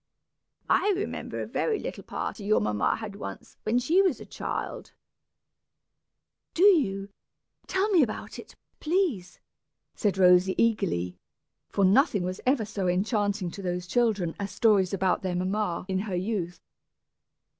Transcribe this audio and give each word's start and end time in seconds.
I 0.67 0.93
remember 0.97 1.39
a 1.39 1.45
very 1.45 1.77
little 1.77 2.03
party 2.03 2.43
your 2.43 2.59
mamma 2.59 2.95
had 2.95 3.15
once, 3.17 3.57
when 3.61 3.77
she 3.77 4.01
was 4.01 4.19
a 4.19 4.25
child" 4.25 4.93
"Do 6.55 6.63
you? 6.63 7.09
Tell 7.67 7.87
me 7.89 8.01
about 8.01 8.39
it, 8.39 8.55
please," 8.79 9.39
said 9.93 10.17
Rosy, 10.17 10.55
eagerly, 10.57 11.19
for 11.69 11.85
nothing 11.85 12.23
was 12.23 12.41
ever 12.47 12.65
so 12.65 12.87
enchanting 12.87 13.51
to 13.51 13.61
those 13.61 13.85
children 13.85 14.33
as 14.39 14.49
stories 14.49 14.91
about 14.91 15.21
their 15.21 15.35
mamma 15.35 15.85
in 15.87 15.99
her 15.99 16.15
youth. 16.15 16.59